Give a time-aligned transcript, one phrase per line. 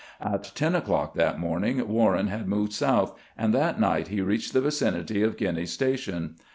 [0.19, 4.59] At ten o'clock that morning Warren had moved south, and that night he reached the
[4.61, 6.37] vicinity of Guiney's Station.